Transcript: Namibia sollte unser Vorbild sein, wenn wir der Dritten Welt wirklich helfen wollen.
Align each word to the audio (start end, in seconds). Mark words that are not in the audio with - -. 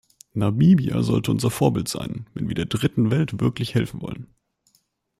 Namibia 0.33 1.03
sollte 1.03 1.29
unser 1.29 1.51
Vorbild 1.51 1.87
sein, 1.87 2.25
wenn 2.33 2.47
wir 2.47 2.55
der 2.55 2.65
Dritten 2.65 3.11
Welt 3.11 3.39
wirklich 3.39 3.75
helfen 3.75 4.01
wollen. 4.01 4.33